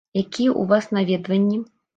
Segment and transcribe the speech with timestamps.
[0.21, 1.63] Якія ў вас наведванні?